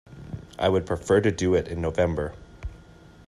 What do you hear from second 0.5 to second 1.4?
I would prefer to